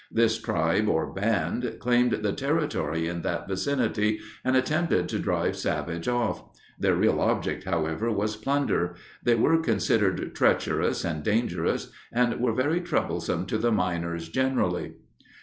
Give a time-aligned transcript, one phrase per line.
[0.11, 6.07] This tribe, or band, claimed the territory in that vicinity, and attempted to drive Savage
[6.07, 6.41] off.
[6.79, 8.95] Their real object, however, was plunder.
[9.21, 14.93] They were considered treacherous and dangerous, and were very troublesome to the miners generally.